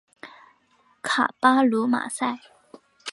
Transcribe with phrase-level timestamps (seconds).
[1.03, 2.39] 卡巴卢马塞。